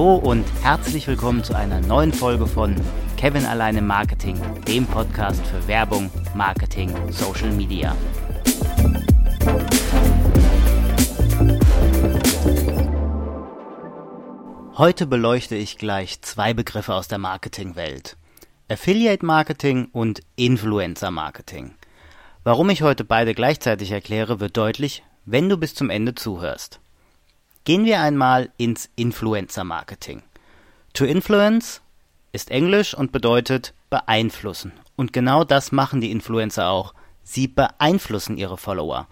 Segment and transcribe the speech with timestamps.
[0.00, 2.74] Hallo und herzlich willkommen zu einer neuen Folge von
[3.18, 7.94] Kevin alleine Marketing, dem Podcast für Werbung, Marketing, Social Media.
[14.78, 18.16] Heute beleuchte ich gleich zwei Begriffe aus der Marketingwelt.
[18.70, 21.74] Affiliate Marketing und Influencer Marketing.
[22.42, 26.80] Warum ich heute beide gleichzeitig erkläre, wird deutlich, wenn du bis zum Ende zuhörst.
[27.64, 30.22] Gehen wir einmal ins Influencer-Marketing.
[30.94, 31.82] To influence
[32.32, 34.72] ist Englisch und bedeutet beeinflussen.
[34.96, 36.94] Und genau das machen die Influencer auch.
[37.22, 39.08] Sie beeinflussen ihre Follower.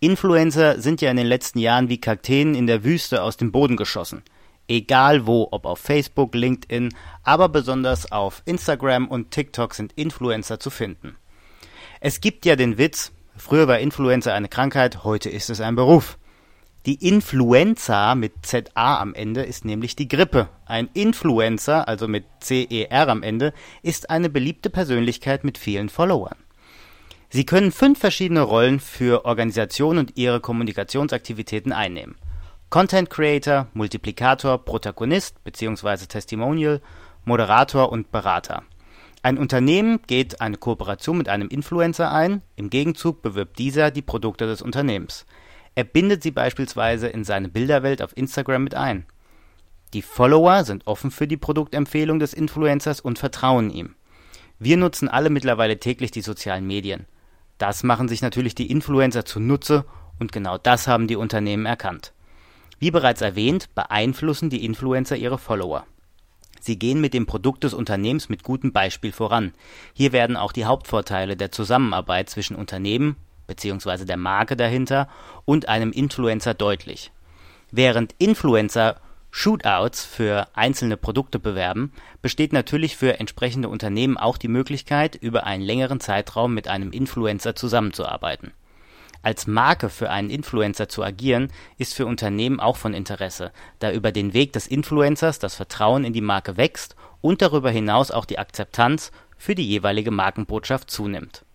[0.00, 3.76] Influencer sind ja in den letzten Jahren wie Kakteen in der Wüste aus dem Boden
[3.76, 4.22] geschossen.
[4.68, 6.92] Egal wo, ob auf Facebook, LinkedIn,
[7.22, 11.16] aber besonders auf Instagram und TikTok sind Influencer zu finden.
[12.00, 16.18] Es gibt ja den Witz, früher war Influencer eine Krankheit, heute ist es ein Beruf.
[16.86, 20.48] Die Influenza mit ZA am Ende ist nämlich die Grippe.
[20.66, 26.36] Ein Influencer, also mit CER am Ende, ist eine beliebte Persönlichkeit mit vielen Followern.
[27.28, 32.14] Sie können fünf verschiedene Rollen für Organisationen und ihre Kommunikationsaktivitäten einnehmen.
[32.70, 36.06] Content Creator, Multiplikator, Protagonist bzw.
[36.06, 36.80] Testimonial,
[37.24, 38.62] Moderator und Berater.
[39.24, 44.46] Ein Unternehmen geht eine Kooperation mit einem Influencer ein, im Gegenzug bewirbt dieser die Produkte
[44.46, 45.26] des Unternehmens.
[45.76, 49.04] Er bindet sie beispielsweise in seine Bilderwelt auf Instagram mit ein.
[49.92, 53.94] Die Follower sind offen für die Produktempfehlung des Influencers und vertrauen ihm.
[54.58, 57.04] Wir nutzen alle mittlerweile täglich die sozialen Medien.
[57.58, 59.84] Das machen sich natürlich die Influencer zunutze
[60.18, 62.14] und genau das haben die Unternehmen erkannt.
[62.78, 65.84] Wie bereits erwähnt, beeinflussen die Influencer ihre Follower.
[66.58, 69.52] Sie gehen mit dem Produkt des Unternehmens mit gutem Beispiel voran.
[69.92, 73.16] Hier werden auch die Hauptvorteile der Zusammenarbeit zwischen Unternehmen
[73.46, 74.04] bzw.
[74.04, 75.08] der Marke dahinter
[75.44, 77.10] und einem Influencer deutlich.
[77.70, 78.96] Während Influencer
[79.30, 85.62] Shootouts für einzelne Produkte bewerben, besteht natürlich für entsprechende Unternehmen auch die Möglichkeit, über einen
[85.62, 88.52] längeren Zeitraum mit einem Influencer zusammenzuarbeiten.
[89.22, 94.12] Als Marke für einen Influencer zu agieren, ist für Unternehmen auch von Interesse, da über
[94.12, 98.38] den Weg des Influencers das Vertrauen in die Marke wächst und darüber hinaus auch die
[98.38, 101.45] Akzeptanz für die jeweilige Markenbotschaft zunimmt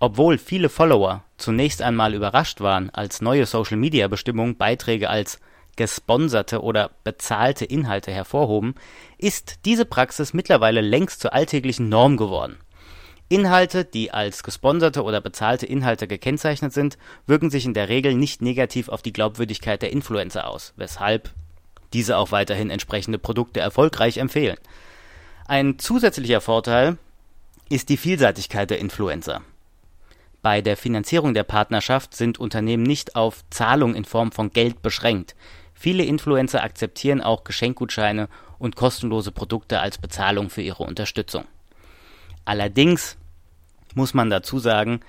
[0.00, 5.38] obwohl viele Follower zunächst einmal überrascht waren, als neue Social-Media-Bestimmungen Beiträge als
[5.76, 8.74] gesponserte oder bezahlte Inhalte hervorhoben,
[9.18, 12.56] ist diese Praxis mittlerweile längst zur alltäglichen Norm geworden.
[13.28, 18.42] Inhalte, die als gesponserte oder bezahlte Inhalte gekennzeichnet sind, wirken sich in der Regel nicht
[18.42, 21.30] negativ auf die Glaubwürdigkeit der Influencer aus, weshalb
[21.92, 24.56] diese auch weiterhin entsprechende Produkte erfolgreich empfehlen.
[25.46, 26.96] Ein zusätzlicher Vorteil
[27.68, 29.42] ist die Vielseitigkeit der Influencer.
[30.42, 35.36] Bei der Finanzierung der Partnerschaft sind Unternehmen nicht auf Zahlung in Form von Geld beschränkt.
[35.74, 38.28] Viele Influencer akzeptieren auch Geschenkgutscheine
[38.58, 41.44] und kostenlose Produkte als Bezahlung für ihre Unterstützung.
[42.44, 43.18] Allerdings
[43.94, 45.00] muss man dazu sagen,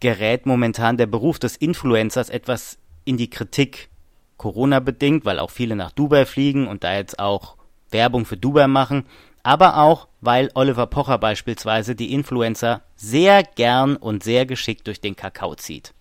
[0.00, 3.88] gerät momentan der Beruf des Influencers etwas in die Kritik.
[4.36, 7.56] Corona bedingt, weil auch viele nach Dubai fliegen und da jetzt auch
[7.90, 9.04] Werbung für Dubai machen,
[9.48, 15.16] aber auch, weil Oliver Pocher beispielsweise die Influencer sehr gern und sehr geschickt durch den
[15.16, 15.94] Kakao zieht.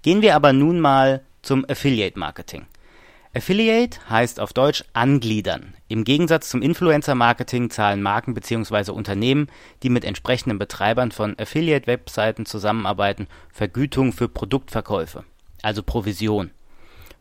[0.00, 2.64] Gehen wir aber nun mal zum Affiliate Marketing.
[3.34, 5.74] Affiliate heißt auf Deutsch angliedern.
[5.88, 8.92] Im Gegensatz zum Influencer Marketing zahlen Marken bzw.
[8.92, 9.48] Unternehmen,
[9.82, 15.24] die mit entsprechenden Betreibern von Affiliate Webseiten zusammenarbeiten, Vergütung für Produktverkäufe,
[15.60, 16.50] also Provision.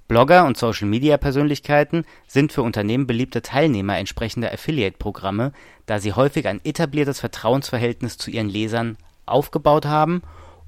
[0.08, 5.54] Blogger und Social-Media-Persönlichkeiten sind für Unternehmen beliebte Teilnehmer entsprechender Affiliate-Programme,
[5.86, 10.22] da sie häufig ein etabliertes Vertrauensverhältnis zu ihren Lesern aufgebaut haben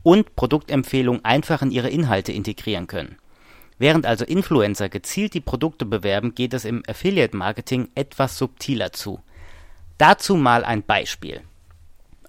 [0.04, 3.18] und Produktempfehlungen einfach in ihre Inhalte integrieren können.
[3.78, 9.20] Während also Influencer gezielt die Produkte bewerben, geht es im Affiliate-Marketing etwas subtiler zu.
[9.98, 11.42] Dazu mal ein Beispiel.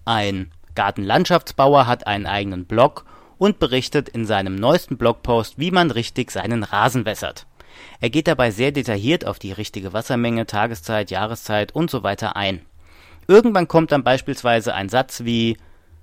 [0.05, 3.05] Ein Gartenlandschaftsbauer hat einen eigenen Blog
[3.39, 7.47] und berichtet in seinem neuesten Blogpost, wie man richtig seinen Rasen wässert.
[8.01, 12.63] Er geht dabei sehr detailliert auf die richtige Wassermenge, Tageszeit, Jahreszeit und so weiter ein.
[13.29, 15.57] Irgendwann kommt dann beispielsweise ein Satz wie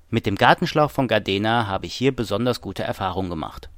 [0.10, 3.70] Mit dem Gartenschlauch von Gardena habe ich hier besonders gute Erfahrungen gemacht.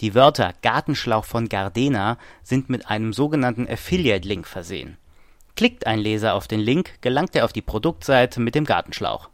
[0.00, 4.96] Die Wörter Gartenschlauch von Gardena sind mit einem sogenannten Affiliate-Link versehen.
[5.54, 9.28] Klickt ein Leser auf den Link, gelangt er auf die Produktseite mit dem Gartenschlauch.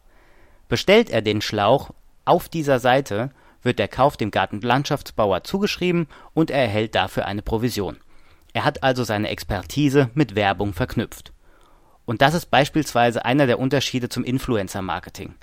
[0.68, 1.90] Bestellt er den Schlauch
[2.28, 3.30] auf dieser Seite
[3.62, 7.96] wird der Kauf dem Gartenlandschaftsbauer zugeschrieben und er erhält dafür eine Provision.
[8.52, 11.32] Er hat also seine Expertise mit Werbung verknüpft.
[12.04, 15.34] Und das ist beispielsweise einer der Unterschiede zum Influencer-Marketing.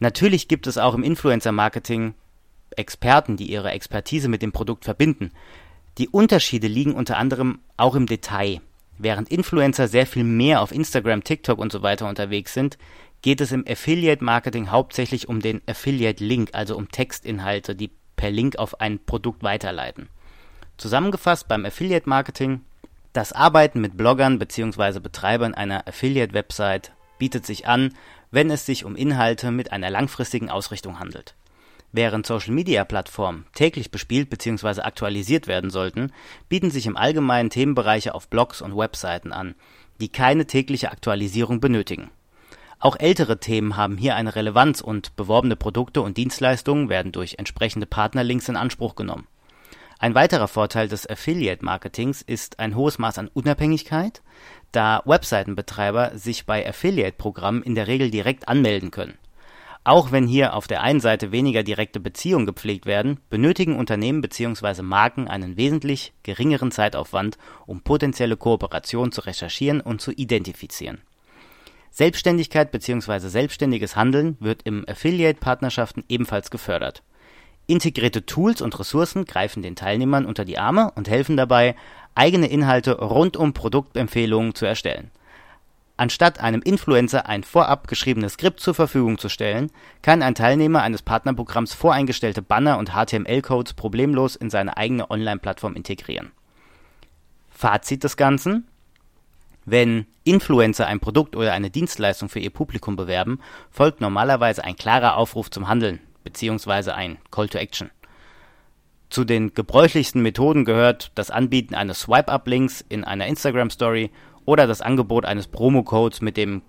[0.00, 2.14] Natürlich gibt es auch im Influencer-Marketing
[2.76, 5.30] Experten, die ihre Expertise mit dem Produkt verbinden.
[5.98, 8.60] Die Unterschiede liegen unter anderem auch im Detail.
[8.98, 12.78] Während Influencer sehr viel mehr auf Instagram, TikTok und so weiter unterwegs sind,
[13.22, 18.30] geht es im Affiliate Marketing hauptsächlich um den Affiliate Link, also um Textinhalte, die per
[18.30, 20.08] Link auf ein Produkt weiterleiten.
[20.76, 22.60] Zusammengefasst beim Affiliate Marketing,
[23.12, 24.98] das Arbeiten mit Bloggern bzw.
[24.98, 27.94] Betreibern einer Affiliate Website bietet sich an,
[28.30, 31.34] wenn es sich um Inhalte mit einer langfristigen Ausrichtung handelt.
[31.92, 34.80] Während Social-Media-Plattformen täglich bespielt bzw.
[34.80, 36.10] aktualisiert werden sollten,
[36.48, 39.54] bieten sich im Allgemeinen Themenbereiche auf Blogs und Webseiten an,
[40.00, 42.10] die keine tägliche Aktualisierung benötigen.
[42.82, 47.86] Auch ältere Themen haben hier eine Relevanz und beworbene Produkte und Dienstleistungen werden durch entsprechende
[47.86, 49.28] Partnerlinks in Anspruch genommen.
[50.00, 54.20] Ein weiterer Vorteil des Affiliate-Marketings ist ein hohes Maß an Unabhängigkeit,
[54.72, 59.16] da Webseitenbetreiber sich bei Affiliate-Programmen in der Regel direkt anmelden können
[59.84, 64.82] auch wenn hier auf der einen Seite weniger direkte Beziehungen gepflegt werden, benötigen Unternehmen bzw.
[64.82, 67.36] Marken einen wesentlich geringeren Zeitaufwand,
[67.66, 71.00] um potenzielle Kooperationen zu recherchieren und zu identifizieren.
[71.92, 73.28] Selbstständigkeit bzw.
[73.28, 77.04] selbstständiges Handeln wird im Affiliate-Partnerschaften ebenfalls gefördert.
[77.68, 81.76] Integrierte Tools und Ressourcen greifen den Teilnehmern unter die Arme und helfen dabei,
[82.16, 85.12] eigene Inhalte rund um Produktempfehlungen zu erstellen
[86.02, 91.02] Anstatt einem Influencer ein vorab geschriebenes Skript zur Verfügung zu stellen, kann ein Teilnehmer eines
[91.02, 96.32] Partnerprogramms voreingestellte Banner und HTML-Codes problemlos in seine eigene Online-Plattform integrieren.
[97.50, 98.66] Fazit des Ganzen:
[99.64, 105.16] Wenn Influencer ein Produkt oder eine Dienstleistung für ihr Publikum bewerben, folgt normalerweise ein klarer
[105.16, 106.90] Aufruf zum Handeln bzw.
[106.90, 107.90] ein Call to Action.
[109.10, 114.10] Zu den gebräuchlichsten Methoden gehört das Anbieten eines Swipe-Up-Links in einer Instagram-Story
[114.46, 116.62] oder das Angebot eines Promo-Codes, mit dem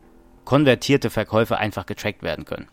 [0.43, 2.67] konvertierte Verkäufe einfach getrackt werden können.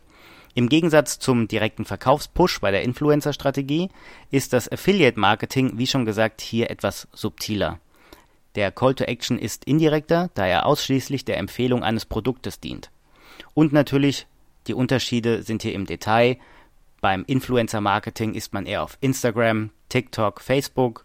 [0.55, 3.89] Im Gegensatz zum direkten Verkaufspush bei der Influencer-Strategie
[4.33, 7.79] ist das Affiliate-Marketing, wie schon gesagt, hier etwas subtiler.
[8.55, 12.91] Der Call to Action ist indirekter, da er ausschließlich der Empfehlung eines Produktes dient.
[13.55, 14.27] Und natürlich,
[14.67, 16.37] die Unterschiede sind hier im Detail.
[17.01, 21.05] Beim Influencer-Marketing ist man eher auf Instagram, TikTok, Facebook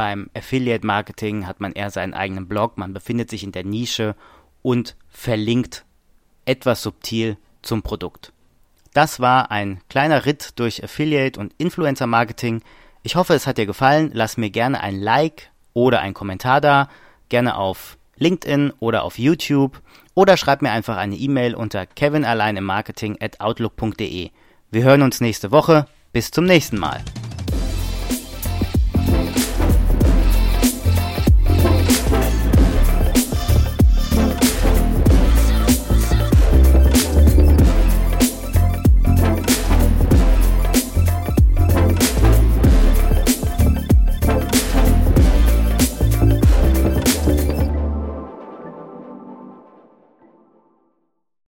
[0.00, 4.16] beim Affiliate Marketing hat man eher seinen eigenen Blog, man befindet sich in der Nische
[4.62, 5.84] und verlinkt
[6.46, 8.32] etwas subtil zum Produkt.
[8.94, 12.62] Das war ein kleiner Ritt durch Affiliate und Influencer Marketing.
[13.02, 14.10] Ich hoffe, es hat dir gefallen.
[14.14, 16.88] Lass mir gerne ein Like oder einen Kommentar da,
[17.28, 19.80] gerne auf LinkedIn oder auf YouTube
[20.14, 24.30] oder schreib mir einfach eine E-Mail unter kevinalleinemmarketing at outlook.de.
[24.70, 25.86] Wir hören uns nächste Woche.
[26.12, 27.00] Bis zum nächsten Mal.